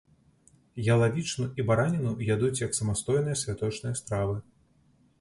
Ялавічыну 0.93 1.45
і 1.61 1.67
бараніну 1.69 2.15
ядуць 2.33 2.61
як 2.65 2.75
самастойныя 2.81 3.41
святочныя 3.45 4.03
стравы. 4.05 4.35